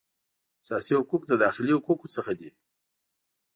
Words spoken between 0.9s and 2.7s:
حقوق د داخلي حقوقو څخه دي